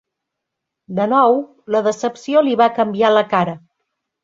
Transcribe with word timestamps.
De 0.99 1.05
nou, 1.11 1.37
la 1.77 1.83
decepció 1.89 2.43
li 2.49 2.59
va 2.65 2.71
canviar 2.81 3.15
la 3.21 3.27
cara. 3.37 3.57